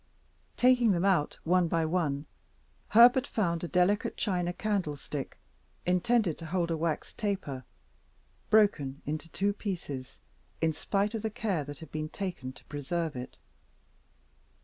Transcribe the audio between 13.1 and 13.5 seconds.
it.